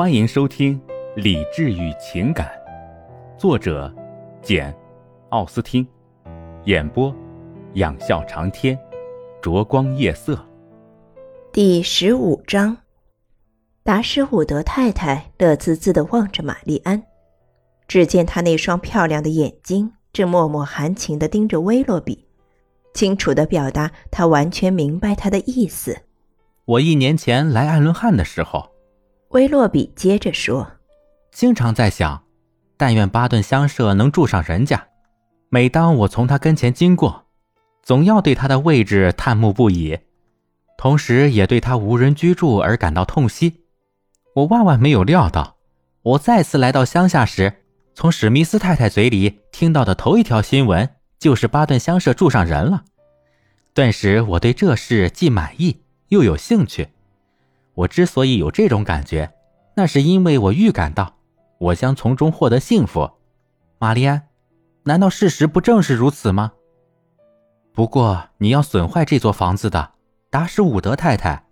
[0.00, 0.80] 欢迎收听
[1.14, 2.50] 《理智与情感》，
[3.38, 3.94] 作者
[4.40, 4.72] 简·
[5.28, 5.86] 奥斯汀，
[6.64, 7.14] 演播
[7.74, 8.78] 仰笑长天，
[9.42, 10.42] 灼光夜色。
[11.52, 12.78] 第十五章，
[13.84, 17.02] 达什伍德太太乐滋滋的望着玛丽安，
[17.86, 22.26] 只见她那双漂亮的眼睛正默默含情的盯着威洛比，
[22.94, 25.94] 清楚的表达她完全明白他的意思。
[26.64, 28.66] 我一年前来艾伦汉的时候。
[29.30, 30.68] 威洛比接着说
[31.30, 32.24] ：“经常在想，
[32.76, 34.88] 但愿巴顿乡舍能住上人家。
[35.50, 37.26] 每当我从他跟前经过，
[37.80, 39.96] 总要对他的位置叹慕不已，
[40.76, 43.60] 同时也对他无人居住而感到痛惜。
[44.34, 45.58] 我万万没有料到，
[46.02, 47.62] 我再次来到乡下时，
[47.94, 52.82] 从史密斯太太嘴里听到的头一条新闻就是巴顿乡舍住上人了。
[53.74, 56.88] 顿时，我对这事既满意又有兴趣。”
[57.80, 59.32] 我之所以有这种感觉，
[59.74, 61.14] 那是因为我预感到
[61.58, 63.10] 我将从中获得幸福。
[63.78, 64.28] 玛丽安，
[64.82, 66.52] 难道事实不正是如此吗？
[67.72, 69.92] 不过你要损坏这座房子的
[70.28, 71.46] 达什伍德太太，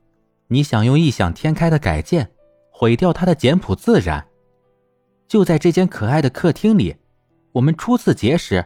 [0.48, 2.30] 你想用异想天开的改建
[2.70, 4.26] 毁掉它的简朴自然。
[5.26, 6.94] 就在这间可爱的客厅里，
[7.52, 8.62] 我们初次结识，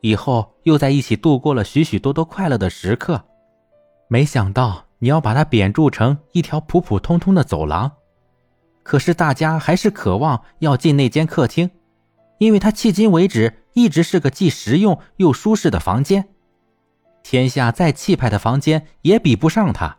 [0.00, 3.24] 以后又在一起度过了许许多多快乐的时刻。
[4.06, 4.83] 没想到。
[5.04, 7.92] 你要把它贬铸成一条普普通通的走廊，
[8.82, 11.70] 可是大家还是渴望要进那间客厅，
[12.38, 16.30] 因为它迄今为止一直是个既实用又舒适的房间。
[17.22, 19.98] 天下再气派的房间也比不上它。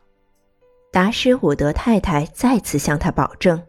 [0.91, 3.61] 达什伍德太太再次向他保证，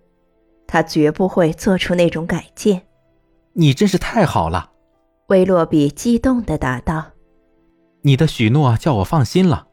[0.67, 2.81] 他绝不会做出那种改建。
[3.53, 4.71] 你真是太好了，
[5.27, 7.05] 威洛比激动地答道
[8.00, 9.67] ：“你的许诺叫我放心了。”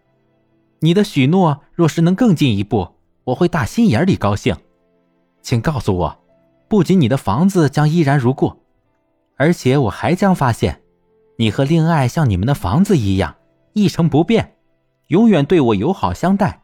[0.84, 2.86] 你的许诺若是能更进一步，
[3.24, 4.54] 我会大心眼里高兴。
[5.42, 6.20] 请告诉我，
[6.68, 8.52] 不仅你的房子将依然如故，
[9.38, 10.82] 而且我还将发现，
[11.38, 13.34] 你和令爱像你们的房子一样
[13.72, 14.58] 一成不变，
[15.08, 16.64] 永远对我友好相待。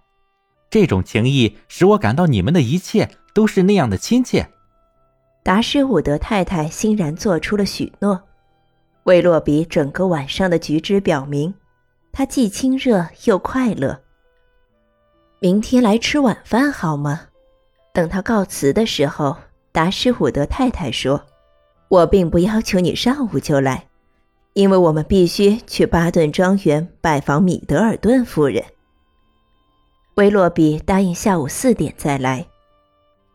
[0.70, 4.50] 这种情谊使我感到你们的一切都是那样的亲切。
[5.44, 8.22] 达什伍德太太欣然做出了许诺。
[9.06, 11.54] 魏洛比整个晚上的举止表明，
[12.12, 13.98] 他既亲热又快乐。
[15.42, 17.22] 明天来吃晚饭好吗？
[17.94, 19.38] 等他告辞的时候，
[19.72, 21.24] 达什伍德太太说
[21.88, 23.86] ：“我并不要求你上午就来，
[24.52, 28.62] 因为我们必须去巴顿庄园拜访米德尔顿夫人。”
[30.16, 32.46] 威洛比答应下午四点再来。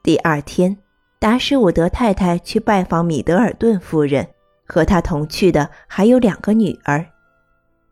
[0.03, 0.77] 第二天，
[1.19, 4.29] 达什伍德太太去拜访米德尔顿夫人，
[4.67, 7.07] 和她同去的还有两个女儿。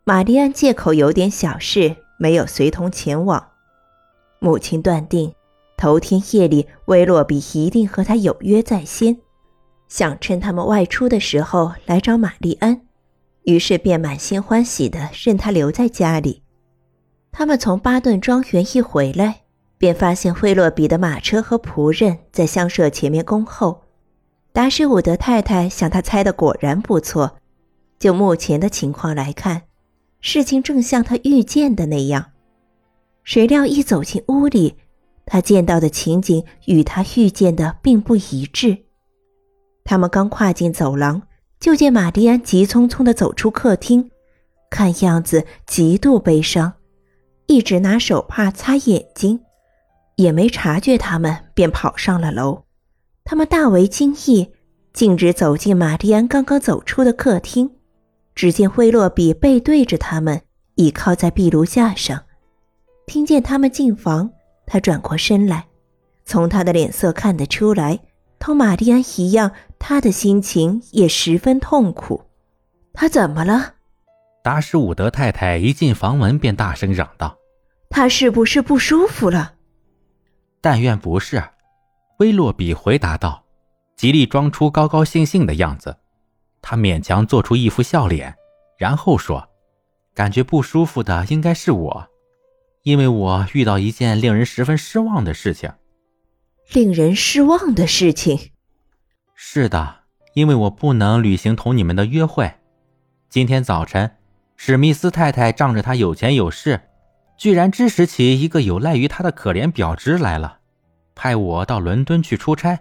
[0.04, 3.42] 玛丽安借口有点小事，没有随同前往。
[4.42, 5.32] 母亲断定，
[5.76, 9.16] 头天夜里威洛比一定和他有约在先，
[9.86, 12.80] 想趁他们外出的时候来找玛丽安，
[13.44, 16.42] 于是便满心欢喜的任他留在家里。
[17.30, 19.42] 他们从巴顿庄园一回来，
[19.78, 23.82] 便发现惠洛比的马车和仆人在乡舍前面恭候。
[24.52, 27.36] 达什伍德太太想，他猜的果然不错。
[28.00, 29.62] 就目前的情况来看，
[30.20, 32.31] 事情正像他预见的那样。
[33.24, 34.76] 谁料一走进屋里，
[35.24, 38.78] 他见到的情景与他预见的并不一致。
[39.84, 41.22] 他们刚跨进走廊，
[41.60, 44.10] 就见玛丽安急匆匆地走出客厅，
[44.70, 46.74] 看样子极度悲伤，
[47.46, 49.40] 一直拿手帕擦眼睛，
[50.16, 52.64] 也没察觉他们，便跑上了楼。
[53.24, 54.50] 他们大为惊异，
[54.92, 57.70] 径直走进玛丽安刚刚走出的客厅，
[58.34, 60.42] 只见惠洛比背对着他们，
[60.74, 62.24] 倚靠在壁炉架上。
[63.12, 64.30] 听见他们进房，
[64.64, 65.66] 他转过身来，
[66.24, 68.00] 从他的脸色看得出来，
[68.38, 72.24] 同玛丽安一样，他的心情也十分痛苦。
[72.94, 73.74] 他怎么了？
[74.42, 77.36] 达什伍德太太一进房门便大声嚷道
[77.92, 79.56] ：“他是不是不舒服了？”
[80.62, 81.44] 但愿不是，
[82.18, 83.44] 威洛比回答道，
[83.94, 85.94] 极力装出高高兴兴的样子。
[86.62, 88.34] 他勉强做出一副笑脸，
[88.78, 89.50] 然后说
[90.16, 92.08] ：“感觉不舒服的应该是我。”
[92.82, 95.72] 因为我遇到一件令人十分失望的事情，
[96.72, 98.50] 令人失望的事情。
[99.34, 100.00] 是的，
[100.34, 102.52] 因为我不能履行同你们的约会。
[103.28, 104.16] 今天早晨，
[104.56, 106.80] 史密斯太太仗着她有钱有势，
[107.38, 110.58] 居然支持起一个有赖于她的可怜表侄来了，
[111.14, 112.78] 派我到伦敦去出差。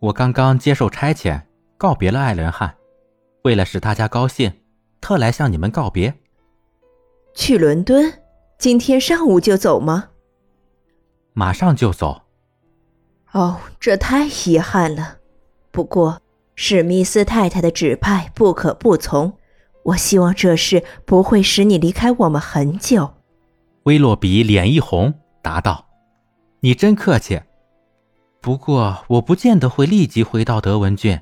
[0.00, 1.40] 我刚刚接受差遣，
[1.78, 2.74] 告别了艾伦汉，
[3.44, 4.52] 为了使大家高兴，
[5.00, 6.12] 特来向你们告别。
[7.34, 8.19] 去伦敦。
[8.60, 10.10] 今天上午就走吗？
[11.32, 12.24] 马上就走。
[13.32, 15.16] 哦，这太遗憾了。
[15.70, 16.20] 不过，
[16.56, 19.32] 史密斯太太的指派不可不从。
[19.84, 23.14] 我希望这事不会使你离开我们很久。
[23.84, 25.86] 威洛比脸一红，答道
[26.60, 27.40] ：“你真客气。
[28.42, 31.18] 不过，我不见得会立即回到德文郡。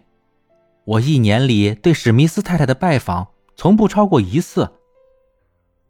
[0.84, 4.72] 我一年里对史密斯太太的拜访，从不超过一次。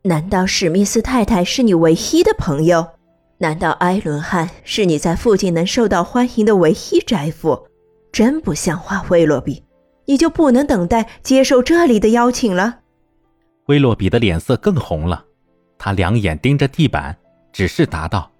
[0.03, 2.87] 难道史密斯太太是你唯一的朋友？
[3.39, 7.69] 难道埃伦汉是你在附近能受到欢迎的唯一宅夫？
[8.13, 9.63] 真不像话，威洛比。”
[10.09, 12.79] 你就不能等待接受这里的邀请了？
[13.67, 15.23] 威洛比的脸色更红了，
[15.77, 17.15] 他两眼盯着地板，
[17.53, 18.31] 只是答道：“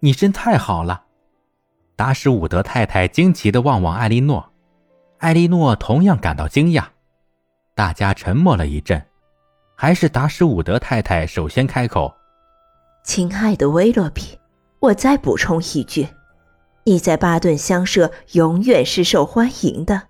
[0.00, 1.04] 你真太好了。”
[1.94, 4.52] 达什伍德太太惊奇地望望艾莉诺，
[5.18, 6.86] 艾莉诺同样感到惊讶。
[7.76, 9.00] 大家沉默了一阵，
[9.74, 12.14] 还是达什伍德太太首先开口
[13.04, 14.38] ：“亲爱的威洛比，
[14.80, 16.08] 我再补充一句，
[16.84, 20.02] 你在巴顿乡舍永远是受欢迎的。”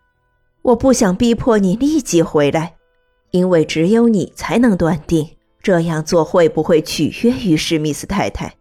[0.63, 2.77] 我不想逼迫你立即回来，
[3.33, 8.55] 因为只有你才能断定这样做会不会取悦于史密斯太太。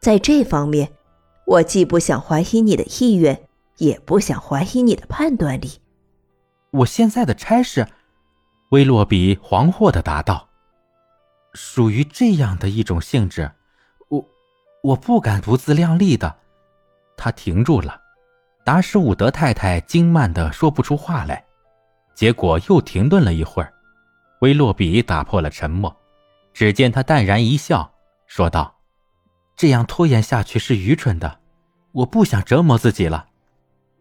[0.00, 0.88] 在这方面，
[1.46, 3.40] 我既不想怀疑你的意愿，
[3.76, 5.70] 也不想怀疑你的判断力。
[6.72, 7.86] 我现在的差事，
[8.70, 10.48] 威洛比惶惑地答道
[11.54, 13.50] ：“属于这样的一种性质，
[14.08, 14.24] 我
[14.82, 16.36] 我不敢不自量力的。”
[17.16, 18.02] 他停住了。
[18.64, 21.42] 达什伍德太太惊慢的说不出话来，
[22.14, 23.72] 结果又停顿了一会儿。
[24.40, 25.96] 威洛比打破了沉默，
[26.52, 27.90] 只见他淡然一笑，
[28.26, 28.76] 说道
[29.56, 31.40] ：“这样拖延下去是愚蠢的，
[31.92, 33.28] 我不想折磨自己了。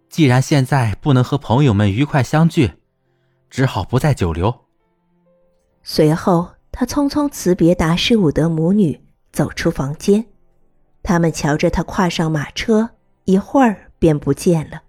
[0.09, 2.73] 既然现在不能和朋友们愉快相聚，
[3.49, 4.53] 只好不再久留。”
[5.83, 9.01] 随后，他匆匆辞别达什伍德母女，
[9.31, 10.25] 走出房间。
[11.03, 12.89] 他们瞧着他跨上马车，
[13.25, 13.83] 一会儿。
[13.99, 14.83] 便不见了。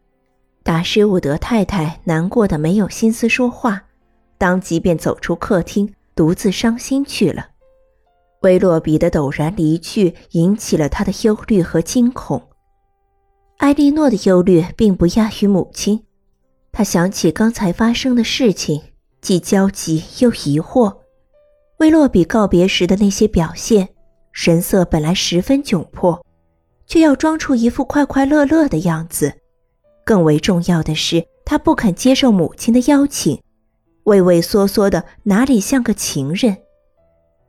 [0.62, 3.84] 达什伍德太太难过的没有心思说话，
[4.36, 7.48] 当即便走出客厅，独自伤心去了。
[8.42, 12.42] 威洛比的陡然离去引起了他的忧虑和惊恐。
[13.56, 16.04] 艾莉诺的忧虑并不亚于母亲，
[16.78, 18.80] 他想起刚才发生的事情，
[19.20, 20.98] 既焦急又疑惑。
[21.78, 23.88] 威洛比告别时的那些表现，
[24.30, 26.24] 神色本来十分窘迫。
[26.86, 29.40] 却要装出一副快快乐乐的样子，
[30.04, 33.42] 更为重要的是，他不肯接受母亲的邀请，
[34.04, 36.58] 畏畏缩缩的，哪里像个情人？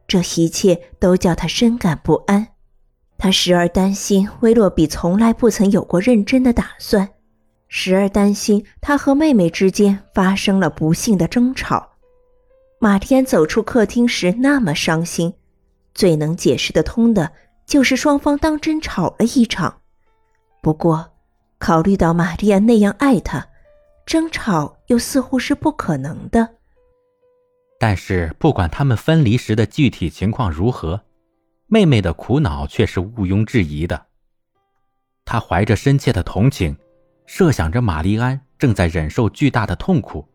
[0.08, 2.48] 这一切都叫他深感不安。
[3.20, 7.08] 他时而担心威洛比从来不曾有过认真的打算，
[7.70, 11.94] 时而担心他和妹妹之间发生了不幸的争吵。
[12.80, 15.34] 马天走出客厅时那么伤心，
[15.94, 17.32] 最能解释得通的。
[17.66, 19.82] 就是双方当真吵了一场，
[20.64, 21.12] 不过，
[21.60, 23.48] 考虑到玛丽亚那样爱他，
[24.08, 26.56] 争吵又似乎是不可能的。
[27.80, 31.04] 但是，不管他们分离时的具体情况如何，
[31.68, 34.08] 妹妹的苦恼却是毋庸置疑的。
[35.24, 36.76] 她怀着深切的同情，
[37.32, 40.28] 设想着玛丽安正在忍受巨大的痛苦，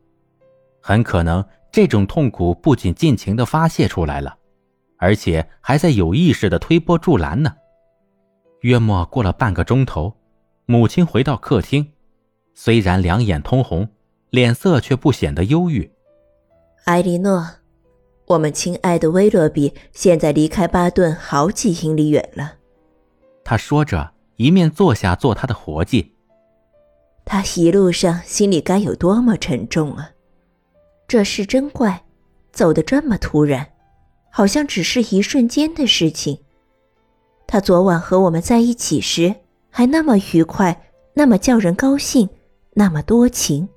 [0.80, 4.38] 很可能这种痛苦不仅尽情的发泄出来了。
[4.96, 7.52] 而且还在有意识的推波助澜呢。
[8.60, 10.14] 约莫过了半个钟头，
[10.66, 11.84] 母亲回到客厅，
[12.54, 13.88] 虽然两眼通红，
[14.30, 15.90] 脸色却不显得忧郁。
[16.84, 17.44] 埃莉诺，
[18.28, 22.54] 我们亲爱的威勒比现在离开巴顿好几英里远了。
[23.42, 26.13] 他说着，一面坐下做他的活计。
[27.24, 30.10] 他一路上心里该有多么沉重啊！
[31.08, 32.04] 这事真怪，
[32.52, 33.66] 走得这么突然。
[34.36, 36.36] 好像只是一瞬间的事情。
[37.46, 39.32] 他昨晚和我们在一起时
[39.70, 42.28] 还那么愉快，那么叫人高兴，
[42.72, 43.68] 那么多情。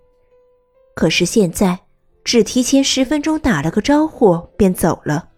[0.96, 1.78] 可是现在
[2.24, 5.30] 只提前十分钟打了个招呼便走了，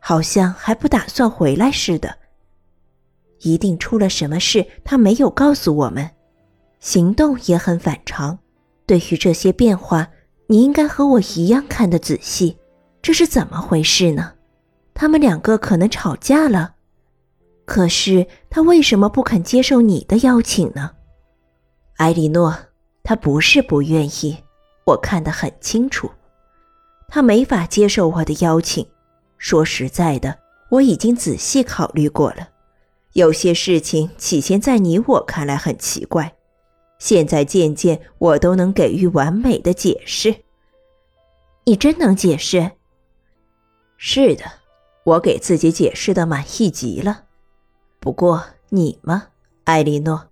[0.00, 2.18] 好像还不打算回来似的。
[3.42, 6.10] 一定出了什么事，他没有告诉我们。
[6.86, 8.38] 行动也很反常。
[8.86, 10.06] 对于这些变化，
[10.46, 12.58] 你应该和我一样看得仔细。
[13.02, 14.34] 这是怎么回事呢？
[14.94, 16.76] 他们两个可能吵架了，
[17.64, 20.92] 可是他为什么不肯接受你的邀请呢？
[21.96, 22.56] 埃莉诺，
[23.02, 24.36] 他不是不愿意，
[24.84, 26.08] 我看得很清楚，
[27.08, 28.86] 他没法接受我的邀请。
[29.38, 30.38] 说实在的，
[30.70, 32.50] 我已经仔细考虑过了，
[33.14, 36.35] 有些事情起先在你我看来很奇怪，
[36.98, 40.34] 现在渐渐我都能给予完美的解释。
[41.64, 42.72] 你真能解释？
[43.96, 44.44] 是的。
[45.06, 47.26] 我给自己解释的满意极了，
[48.00, 49.28] 不过你嘛，
[49.62, 50.30] 艾莉诺，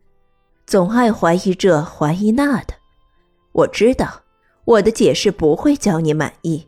[0.67, 2.75] 总爱怀疑这怀疑那的。
[3.53, 4.23] 我知道
[4.65, 6.67] 我的解释不会叫你满意，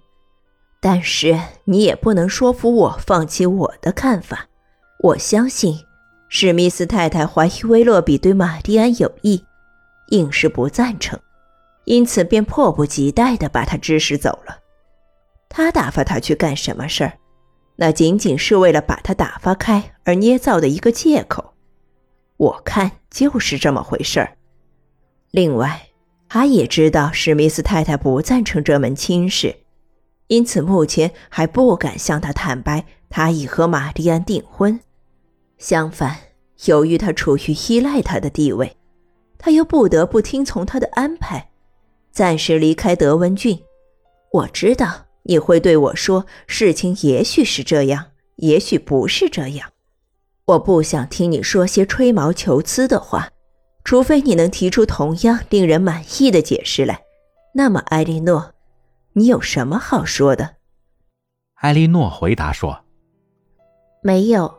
[0.81, 4.47] 但是你也不能说服我放弃我的看法。
[5.01, 5.77] 我相信
[6.29, 9.45] 史密斯太太怀疑威洛比对玛丽安有意，
[10.09, 11.19] 硬是不赞成，
[11.85, 14.59] 因此便迫不及待地把他指使走了。
[15.49, 17.13] 他打发他去干什么事儿？
[17.77, 21.55] 那仅仅是为了把他打发开而捏造的一个借口。
[22.37, 24.37] 我看就是这么回事儿。
[25.31, 25.89] 另外，
[26.29, 29.57] 他也知道史密斯太太不赞成这门亲事，
[30.29, 34.81] 因此目前还不敢向他坦白他已和玛丽安订婚。
[35.59, 36.17] 相反，
[36.67, 38.77] 由于他处于依赖他的地位，
[39.39, 41.51] 他又不得不听从他的安排，
[42.13, 43.59] 暂时离开德文郡。
[44.33, 49.71] 我知道你会对我说，事情也许是这样，也许不是这样。
[50.47, 53.31] 我不想听你说些吹毛求疵的话，
[53.85, 57.01] 除非你能提出同样令人满意的解释来。
[57.55, 58.53] 那么，艾莉诺，
[59.15, 60.57] 你有什么好说的？
[61.55, 62.79] 艾莉诺回答说
[64.03, 64.53] ：“没有。”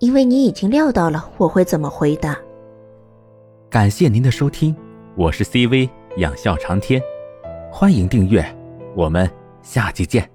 [0.00, 2.36] 因为你已经料到了我会怎么回答。
[3.74, 4.72] 感谢您的收听，
[5.16, 7.02] 我是 CV 养笑长天，
[7.72, 8.40] 欢迎订阅，
[8.94, 9.28] 我们
[9.62, 10.33] 下期见。